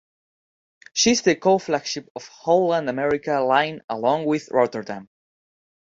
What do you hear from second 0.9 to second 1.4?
She is the